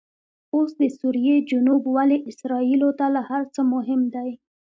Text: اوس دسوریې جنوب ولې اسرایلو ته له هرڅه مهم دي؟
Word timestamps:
اوس 0.55 0.69
دسوریې 0.81 1.35
جنوب 1.49 1.83
ولې 1.95 2.17
اسرایلو 2.31 2.89
ته 2.99 3.05
له 3.15 3.21
هرڅه 3.29 3.61
مهم 3.73 4.01
دي؟ 4.15 4.29